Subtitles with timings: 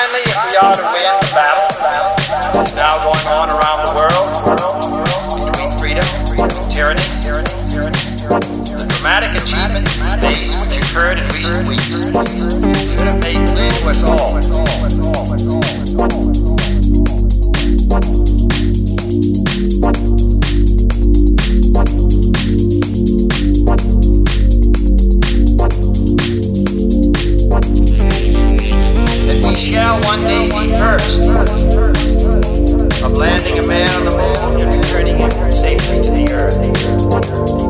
[0.00, 1.68] Finally, we are to win the battle.
[2.54, 4.32] That's now going on around the world
[5.36, 6.08] between freedom
[6.40, 7.04] and tyranny,
[8.80, 12.00] the dramatic achievement in space which occurred in recent weeks
[12.96, 14.40] should have made clear to us all
[29.70, 31.22] shall one day be first
[33.04, 36.58] of landing a man on the moon and returning him safely to the earth.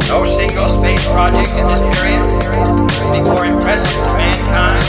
[0.09, 4.81] No single space project in this period will be more impressive to mankind.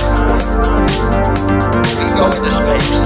[1.99, 3.03] We go into space.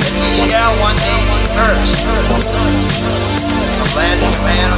[0.00, 3.29] That we shall one day be first
[3.92, 4.70] Glad you man.